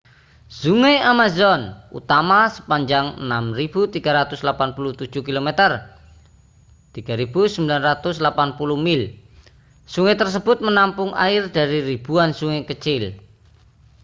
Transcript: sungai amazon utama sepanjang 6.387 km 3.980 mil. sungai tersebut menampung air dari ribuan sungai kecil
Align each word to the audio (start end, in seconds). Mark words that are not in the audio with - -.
sungai 0.59 0.97
amazon 1.11 1.61
utama 1.99 2.39
sepanjang 2.55 3.07
6.387 3.21 5.13
km 5.27 5.49
3.980 6.97 7.69
mil. 8.85 9.01
sungai 9.93 10.15
tersebut 10.21 10.57
menampung 10.67 11.11
air 11.25 11.41
dari 11.57 11.77
ribuan 11.89 12.29
sungai 12.39 12.61
kecil 12.71 13.03